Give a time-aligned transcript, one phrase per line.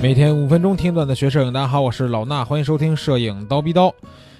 [0.00, 3.92] 每天五分钟听段子学摄影，大家好，我是老衲，欢迎收听摄影刀逼刀。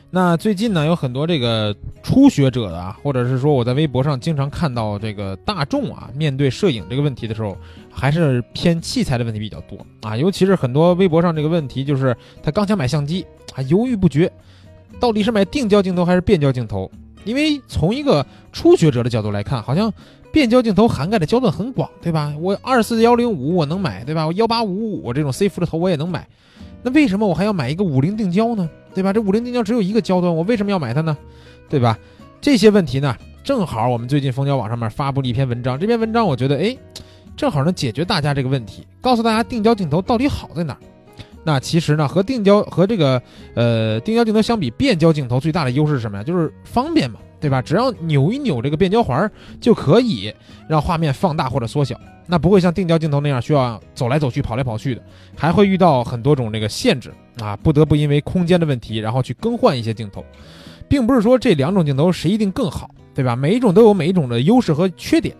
[0.08, 7.58] 那最近呢，有很多这个初学者啊，或者是说我在微博上经常看到这个大众啊，面对摄影这个问题的时候，
[7.90, 10.16] 还是偏器材的问题比较多啊。
[10.16, 14.30] 尤其是很多微博上这个问题，就是他刚想买相机啊，犹豫不决，
[15.00, 16.88] 到底是买定焦镜头还是变焦镜头？
[17.28, 19.92] 因为从一个初学者的角度来看，好像
[20.32, 22.34] 变焦镜头涵盖的焦段很广，对吧？
[22.40, 24.26] 我二四幺零五我能买，对吧？
[24.26, 26.26] 我幺八五五我这种 C 幅的头我也能买，
[26.82, 28.66] 那为什么我还要买一个五零定焦呢？
[28.94, 29.12] 对吧？
[29.12, 31.14] 这五零定焦只有一个焦段，我为什么要买它呢？
[31.68, 31.98] 对吧？
[32.40, 33.14] 这些问题呢，
[33.44, 36.74] 正好我们最近蜂胶网上面发布了一篇文章，这篇文章我觉得，哎，
[37.36, 40.80] 正好能解决大家这个问题，告诉大家定焦镜头到底好在哪儿。
[41.48, 43.22] 那其实呢，和定焦和这个
[43.54, 46.22] 呃定焦镜头相比，变焦镜头最大的优势是什么呀？
[46.22, 47.62] 就是方便嘛，对吧？
[47.62, 50.30] 只要扭一扭这个变焦环，就可以
[50.68, 51.98] 让画面放大或者缩小。
[52.26, 55.02] 那不会像定焦镜头那样需要走来走去、跑来跑去的，
[55.34, 60.22] 还会遇到很多种这个限制啊，不得不因为空间的问题，然后去更换一些镜头，
[60.86, 63.34] 并不是说这两种镜头谁一定更好，对吧？
[63.34, 65.34] 每一种都有每一种的优势和缺点，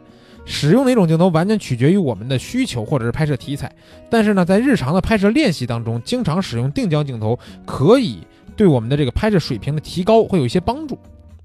[0.50, 3.70] 使用哪种镜头完全取决于我们的需求或者是拍摄题材。
[4.08, 8.18] 但是呢，在日常的拍摄练习当中，经常使用定焦镜头，可以
[8.56, 10.98] 对我们的这个拍摄水平的提高会有一些帮助。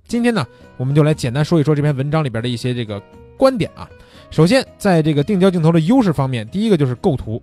[0.08, 3.02] 今天呢，我们就来简单说一说这篇文章里边的一些这个
[3.38, 3.88] 观点啊。
[4.32, 7.42] 首先，在这个定焦镜头的优势方面，第一个就是构图。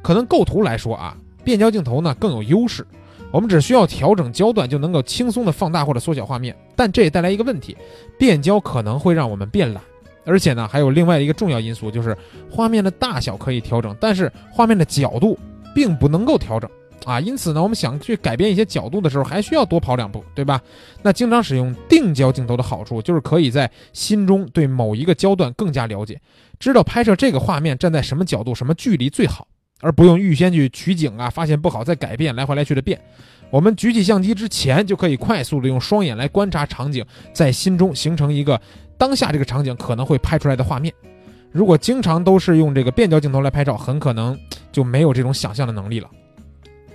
[0.00, 2.86] 可能构图来说啊，变焦镜头呢更有优势。
[3.32, 6.54] 我们只需要调整焦段，就能够轻松的放大或者缩小画面。
[6.76, 7.76] 但这也带来一个问题，
[8.16, 9.82] 变焦可能会让我们变懒。
[10.24, 12.16] 而且呢，还有另外一个重要因素，就是
[12.50, 15.38] 画面的大小可以调整，但是画面的角度
[15.74, 16.70] 并不能够调整。
[17.04, 20.58] 啊，因此呢，我们想去改变一些角度的时候，还需要多跑两步，对吧？
[21.02, 26.18] 那经常使用定焦镜头的好处，就是可以在心中对某一个焦段更加了解，
[26.58, 29.46] 知道拍摄这个画面站在什么角度、什么距离最好，
[29.82, 32.98] 而不用预先去取景啊，发现不好再改变，来回来去的变。
[33.54, 38.60] 我们举起相机之前，就可以快速的用双眼来观察场景，在心中形成一个
[38.98, 40.92] 当下这个场景可能会拍出来的画面。
[41.52, 44.36] 如果经常都是用这个变焦镜头来拍照，很可能
[44.72, 46.10] 就没有这种想象的能力了。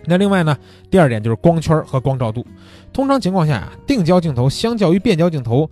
[0.03, 0.57] 那另外呢，
[0.91, 2.45] 第二点就是光圈和光照度。
[2.91, 5.69] 通常情况下呀，定焦镜头相较于变焦镜头，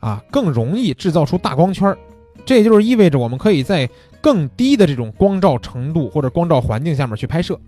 [0.00, 1.96] 啊更容易制造出大光圈。
[2.44, 3.88] 这也就是意味着我们可以在
[4.20, 7.58] 更低的这种光照程度或者光照环境下面去拍摄，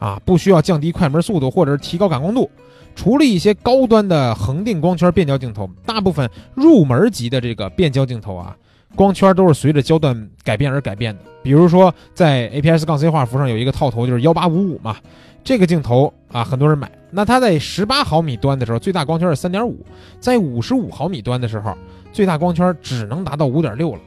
[0.00, 2.50] 啊不需要降低快门速度或者是提高感光度。
[2.96, 8.56] 除了一些高端的恒定光圈变焦镜头，大部分入门级的这个变焦镜头啊，
[8.96, 11.22] 光圈都是随着焦段改变而改变的。
[11.44, 14.96] 比如说在 APS 杠 C 画幅上有一个套头就是幺八五五嘛。
[15.42, 16.90] 这个镜头啊，很多人买。
[17.10, 19.72] 那它在十八毫米端的时候，最大光圈是三点五；
[20.20, 21.74] 在五十五毫米端的时候，
[22.12, 24.00] 最大光圈只能达到五点六了。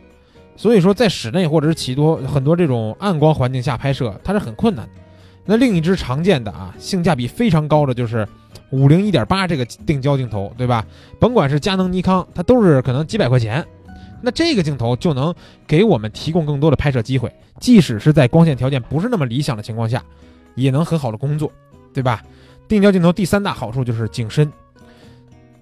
[0.55, 5.01] 所以说，在室内或者是起多很多这种暗光环境下拍摄，它是很困难的。
[5.45, 8.27] 那另一支常见的啊，性价比非常高的就是
[8.71, 10.85] 五零一点八这个定焦镜头，对吧？
[11.19, 13.65] 甭管是佳能、尼康，它都是可能几百块钱。
[14.21, 15.33] 那这个镜头就能
[15.67, 20.03] 给我们提供更多的拍摄机会，即使是在光线条件不是那么理想的情况下。
[20.55, 21.51] 也能很好的工作，
[21.95, 22.23] 对吧？
[22.67, 24.53] 定焦镜头第三大好处就是景深，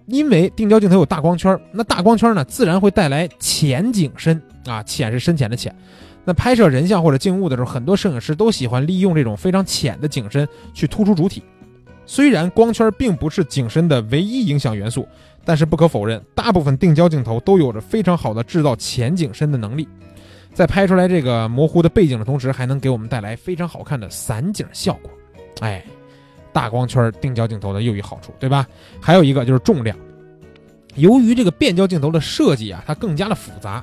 [0.06, 5.74] 因为定焦镜头有大光圈，那大光圈呢，自然会带来浅景深啊，浅是深浅的浅。
[6.24, 11.44] 那拍摄人像或者静物的时候，很多摄影师都喜欢利用这种非常浅的景深去突出主体。
[12.06, 15.08] 虽然光圈并不是景深的唯一影响元素，
[15.46, 19.88] 但是不可否认，大部分定焦镜头都有着非常好的制造浅景深的能力。
[20.54, 25.10] 在拍出来这个模糊的背景的同时，还能给我们带来非常好看的散景效果。
[25.62, 25.82] 哎，
[26.52, 28.68] 大光圈定焦镜头的又一好处，对吧？
[29.00, 29.96] 还有一个就是重量。
[30.96, 33.82] 由于这个变焦镜头的设计啊，它更加的复杂，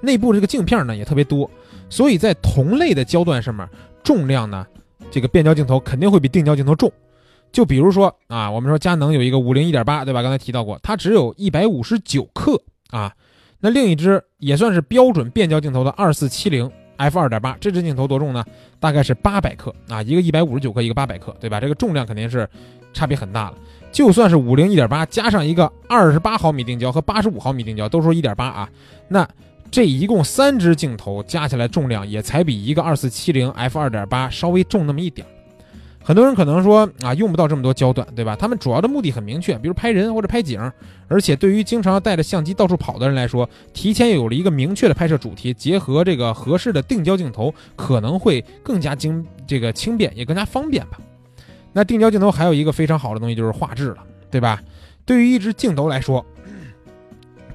[0.00, 1.50] 内部这个镜片呢也特别多，
[1.88, 3.68] 所以在同类的焦段上面，
[4.02, 4.66] 重量呢，
[5.10, 6.90] 这个变焦镜头肯定会比定焦镜头重。
[7.52, 10.22] 就比如说啊，我们说佳能有一个五零一点八，对吧？
[10.22, 12.60] 刚才提到过，它只有一百五十九克
[12.90, 13.12] 啊。
[13.58, 18.44] 那另一只也算是标准变焦镜头的二四七零 f 二点八，这支镜头多重呢？
[18.78, 21.60] 大概是八百克啊，一个一百五十九克，一个八百克，对吧？
[21.60, 22.48] 这个重量肯定是
[22.94, 23.58] 差别很大了。
[23.92, 28.70] 就算是五零一点八加上一个二十八毫米定焦和八十五毫米定焦，都说一点八啊，
[29.08, 29.28] 那
[29.70, 35.30] 这一共三支镜头加起来重量也才比一个二四七零 f 二点八稍微重那么一点儿。
[36.02, 38.34] 很多人可能说啊，用不到这么多焦段，对吧？
[38.34, 40.58] 他们主要的目的很明确，比如拍人或者拍景。
[41.06, 50.98] 而且对于经常带着相机到处跑的人来说，提前有了一个明确的拍摄主题，结合这个合适的定焦镜头，可能会更加精这个轻便，也更加方便吧。
[51.72, 53.98] 那定焦镜头还有一个非常好的东西就是画质了，
[54.30, 54.60] 对吧？
[55.04, 56.24] 对于一支镜头来说，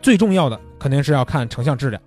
[0.02, 2.02] 最重要的肯定是要看成像质量。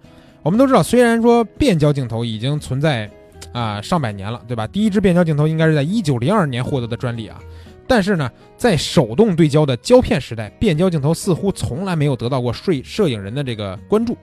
[0.49, 3.11] 我们都知道，虽然说变焦镜头已经存在。
[3.53, 4.67] 啊上百年了，对吧？
[4.67, 7.39] 第一支变焦镜头应该是在一九零二年获得的专利啊。
[7.87, 14.17] 但是呢，在手动对焦的胶片时代，变焦镜头似乎从来没有得到过摄摄影人的这个关注，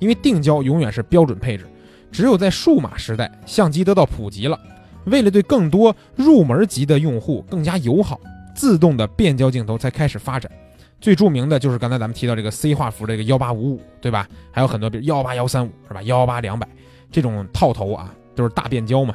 [0.00, 1.64] 因为定焦永远是标准配置。
[2.10, 4.58] 只有在数码时代，相机得到普及了，
[5.04, 8.20] 为了对更多入门级的用户更加友好，
[8.52, 10.50] 自动的变焦镜头才开始发展。
[11.00, 14.28] 最著名的就是刚才咱们提到这个 C 画幅这个幺八五五，对吧？
[14.50, 16.02] 还有很多比如幺八幺三五是吧？
[16.02, 16.68] 幺八两百
[17.10, 19.14] 这种套头啊，都是大变焦嘛。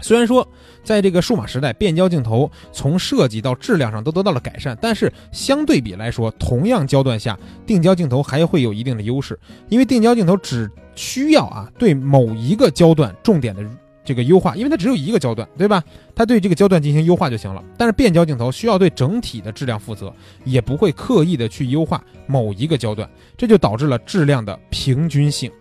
[0.00, 0.46] 虽然说，
[0.84, 7.36] 在这个数码时代，变焦镜头从设计到质量上都得到了改善，但是相对比来说，同样焦段下，
[7.66, 9.36] 定焦镜头还会有一定的优势，
[9.68, 13.60] 因为定焦镜头只需要啊对某一个焦段重点的
[14.08, 15.84] 这个优化，因为它只有一个焦段，对吧？
[16.14, 17.62] 它对这个焦段进行优化就行了。
[17.76, 20.10] 但是变焦镜头需要对整体的质量负责，
[20.44, 23.06] 也不会刻意的去优化某一个焦段，
[23.36, 25.52] 这就导致了质量的平均性。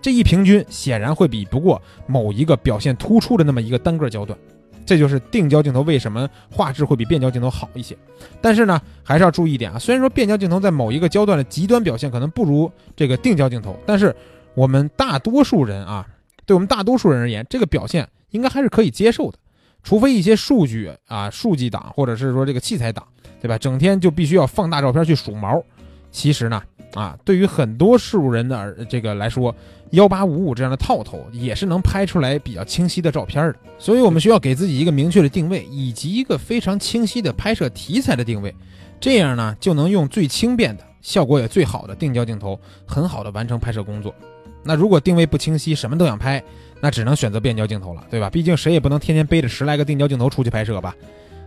[0.00, 4.38] 这一平均显然会比不过某一个表现突出的那么一个单个焦段，
[4.86, 7.94] 这就是定焦镜头为什么画质会比变焦镜头好一些。
[8.40, 14.16] 但是呢，还是要注意一点啊，虽然说变焦镜头在某一个焦段的极端表现可能不如这个定焦镜头，但是
[14.54, 16.06] 我们大多数人啊，
[16.46, 19.38] 对我们大多数人而言，这个表现应该还是可以接受的。
[19.82, 23.06] 除非一些数据啊、数据党或者是说这个器材党，
[23.40, 23.56] 对吧？
[23.56, 25.62] 整天就必须要放大照片去数毛，
[26.10, 26.62] 其实呢。
[26.94, 29.54] 啊，对于很多路人的这个来说，
[29.90, 33.56] 幺八五五这样的套头也是能拍出来比较清晰的照片的。
[33.78, 38.52] 所以，我们需要给自己一个明确的定位，以及一个非常清晰的拍摄题材的定位，
[38.98, 44.14] 这样呢，就能用最轻便的、效果也最好的定焦镜头，很好的完成拍摄工作。
[44.62, 46.42] 那如果定位不清晰，什么都想拍，
[46.80, 48.28] 那只能选择变焦镜头了，对吧？
[48.28, 50.94] 毕竟谁也不能天天背着十来个定焦镜头出去拍摄吧。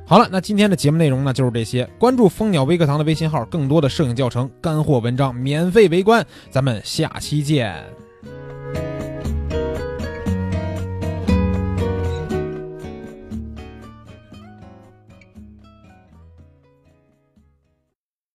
[0.05, 1.87] 好了，那今天的节目内容呢就是这些。
[1.97, 6.25] 关注蜂鸟微课堂的微信号，更多的摄影教程、干货文章免费围观。
[6.49, 7.83] 咱们下期见。